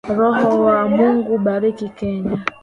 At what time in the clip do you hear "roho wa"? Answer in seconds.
0.17-0.79